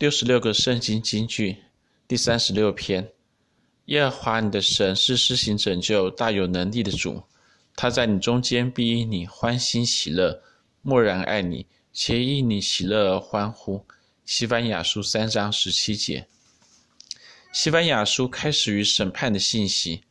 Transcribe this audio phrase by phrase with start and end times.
[0.00, 1.58] 六十六个圣经金句，
[2.08, 3.12] 第三十六篇：
[3.84, 7.22] 耶和华你的神是施行拯救、大有能力的主，
[7.76, 10.42] 他在你中间必因你欢欣喜乐，
[10.80, 13.84] 默然爱你，且因你喜乐而欢呼。
[14.24, 16.26] 西班牙书三章十七节。
[17.52, 20.04] 西班牙书开始于审判的信息。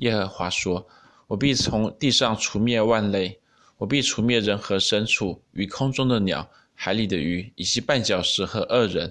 [0.00, 0.86] 耶和华说
[1.28, 3.40] ：“我必从地上除灭万类。”
[3.78, 9.10] 我必除灭人和牲畜，与空中的鸟、海里的鱼，以及绊脚石和恶人。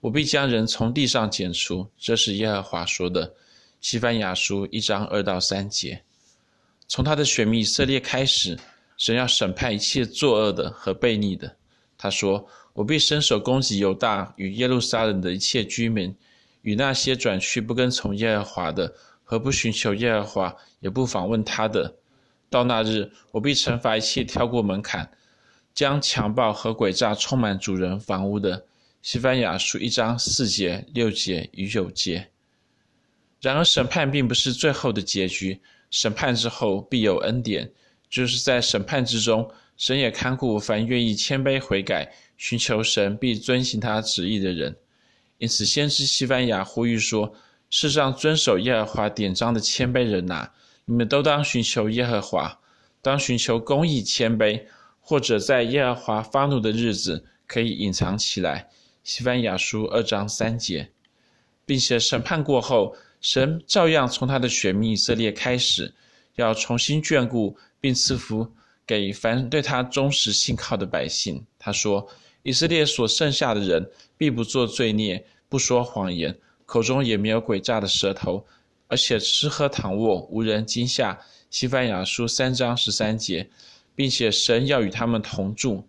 [0.00, 1.86] 我必将人从地上剪除。
[1.98, 3.34] 这是耶和华说的。
[3.80, 6.02] 西番雅书一章二到三节。
[6.86, 8.58] 从他的选民以色列开始，
[8.96, 11.56] 神要审判一切作恶的和悖逆的。
[11.96, 16.14] 他说：“我必伸手攻击犹大与耶路撒冷的一切居民，
[16.62, 18.92] 与那些转去不跟从耶和华的，
[19.24, 21.94] 和不寻求耶和华，也不访问他的。”
[22.50, 25.08] 到那日，我必惩罚一切跳过门槛、
[25.72, 28.64] 将强暴和诡诈充满主人房屋的。
[29.02, 32.28] 西班牙书一章四节、六节与九节。
[33.40, 35.58] 然而，审判并不是最后的结局，
[35.90, 37.72] 审判之后必有恩典，
[38.10, 44.76] 就是在审判之中，神也看顾凡愿意谦卑悔改、寻求神并遵行他旨意的人。
[45.38, 47.32] 因此，先知西班牙呼吁说：
[47.70, 50.52] 世上遵守耶和华典章的谦卑人哪！
[50.84, 52.60] 你们都当寻求耶和华，
[53.00, 54.62] 当寻求公义谦卑，
[55.00, 58.68] 或者在耶和华发怒的日子可以隐藏起来。
[59.02, 60.90] 西番雅书二章三节，
[61.64, 65.92] 并且审判过后，神照样从他的选民以色列开始，
[66.36, 68.46] 要重新眷顾并赐福
[68.86, 71.44] 给凡对他忠实信靠的百姓。
[71.58, 72.06] 他说
[72.42, 78.44] ：“以色列所剩下的人，必不作罪孽，不说谎言，口中也没有诡诈的舌头。”
[78.88, 81.16] 而且吃喝躺卧，无人惊吓。
[81.48, 83.48] 西番雅书三章十三节，
[83.94, 85.86] 并且神要与他们同住。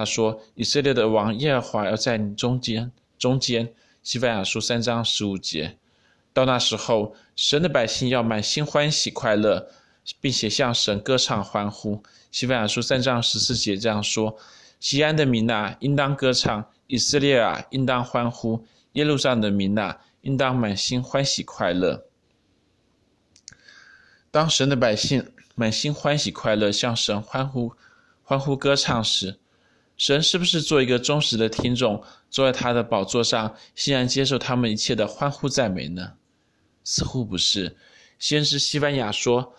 [0.00, 3.70] 他说：“以色列的王耶和华要在你中间。”中间。
[4.02, 5.76] 西班牙书三章十五节。
[6.32, 9.68] 到那时候，神的百姓要满心欢喜快乐，
[10.22, 12.02] 并且向神歌唱欢呼。
[12.32, 14.38] 西班牙书三章十四节这样说
[14.80, 22.06] ：“西安的民啊，应当歌唱；以色列啊，应当欢呼；耶路撒冷的民啊，应当满心欢喜快乐。”
[24.32, 27.74] 当神的百姓满心欢喜快乐，向神欢呼、
[28.22, 29.38] 欢呼歌唱时，
[30.00, 36.14] 神是不是做一个忠实的听众，坐在他的宝座上，欣然接受他们一切的欢呼赞美呢？
[36.82, 37.76] 似乎不是。
[38.18, 39.52] 先知西班牙说：“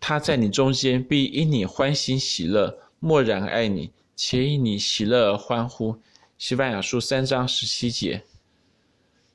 [0.00, 5.96] 他在你中间，必因你欢欣喜乐，默然爱你，且因你喜乐而欢呼。”
[6.38, 8.24] 西班牙书三章十七节。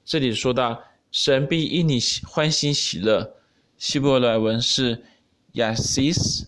[0.04, 3.38] 这里说到，神必因你欢欣喜乐。
[3.78, 5.06] 希伯来文是
[5.54, 6.48] Yasis，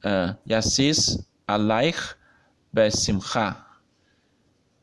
[0.00, 2.14] 呃，Yasis Aleich
[2.74, 3.54] Besimcha，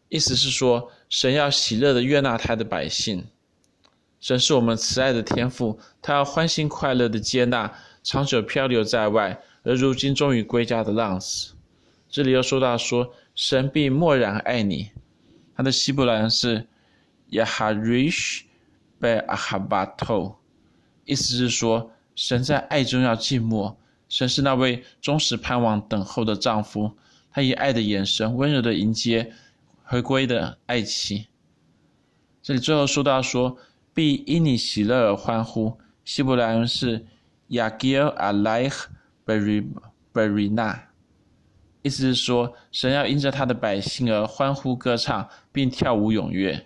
[0.10, 3.26] 意思是说，神要喜乐的悦纳他的百姓。
[4.20, 7.72] 神是我们慈爱的天父，他要欢欣快乐的接纳
[8.04, 11.54] 长久漂流在外而如今终于归家的浪子。
[12.10, 14.92] 这里又说到说，神必默然爱你。
[15.56, 16.68] 他的希伯来文是
[17.32, 18.42] Yaharish
[19.00, 20.36] Be'ahabato。
[21.06, 23.78] 意思是说，神在爱中要静默。
[24.10, 26.92] 神是那位忠实盼望等候的丈夫，
[27.38, 29.32] 他以爱的眼神温柔的迎接
[29.84, 31.28] 回归的爱情。
[32.42, 33.60] 这里最后说到说，
[33.94, 35.78] 必因你喜乐而欢呼。
[36.04, 37.06] 希伯来文是
[37.50, 38.86] Yagil Aleich
[40.12, 40.80] Berina，
[41.84, 46.66] 意思是说，神要因着他的百姓而欢呼歌唱，并跳舞踊跃。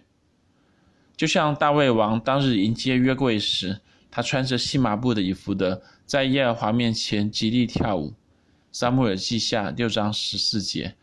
[1.17, 3.81] 就像大卫王当日迎接约柜时。
[4.09, 8.13] 他穿着细麻布的衣服的，在耶和华面前极力跳舞。
[8.71, 10.95] 撒母耳记下六章十四节，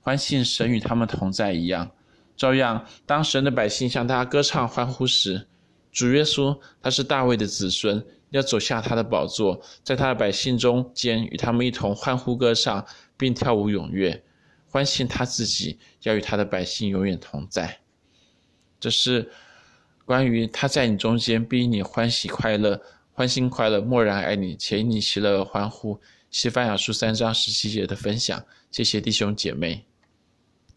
[0.00, 1.90] 欢庆神与他们同在一样。
[2.36, 5.46] 照样，当神的百姓向他歌唱欢呼时，
[5.90, 12.86] 主耶稣他是大卫的子孙，要走下他的宝座，在他的百姓中间与他们一同欢呼歌唱，
[13.16, 14.22] 并跳舞踊跃，
[14.68, 17.78] 欢庆他自己要与他的百姓永远同在。
[18.78, 19.30] 这是。
[20.04, 22.82] 关于他在你中间，必因你欢喜快乐，
[23.12, 25.98] 欢欣快乐，默然爱你，且因你喜乐而欢呼。
[26.32, 29.84] 西班牙书三章十七节的分享，谢谢弟兄姐妹。